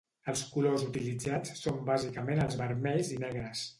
[0.31, 3.63] Els colors utilitzats són bàsicament els vermells i negres.